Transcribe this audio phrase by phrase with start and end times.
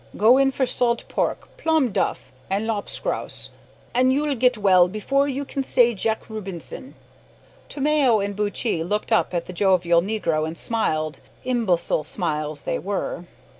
[0.17, 3.51] Go in for salt pork, plum duff, and lop scouse,
[3.93, 6.95] an' you'll git well 'fore you kin say Jack Rubinson."
[7.69, 13.25] Tomeo and Buttchee looked up at the jovial negro and smiled imbecile smiles they were.